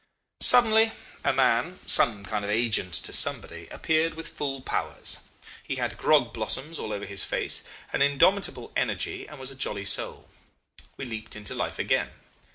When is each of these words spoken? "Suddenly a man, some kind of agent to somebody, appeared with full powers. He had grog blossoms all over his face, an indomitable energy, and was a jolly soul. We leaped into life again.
"Suddenly 0.41 0.91
a 1.23 1.31
man, 1.31 1.77
some 1.85 2.23
kind 2.25 2.43
of 2.43 2.49
agent 2.49 2.95
to 2.95 3.13
somebody, 3.13 3.67
appeared 3.67 4.15
with 4.15 4.29
full 4.29 4.59
powers. 4.61 5.19
He 5.63 5.75
had 5.75 5.95
grog 5.99 6.33
blossoms 6.33 6.79
all 6.79 6.91
over 6.91 7.05
his 7.05 7.23
face, 7.23 7.63
an 7.93 8.01
indomitable 8.01 8.71
energy, 8.75 9.27
and 9.27 9.39
was 9.39 9.51
a 9.51 9.55
jolly 9.55 9.85
soul. 9.85 10.27
We 10.97 11.05
leaped 11.05 11.35
into 11.35 11.53
life 11.53 11.77
again. 11.77 12.09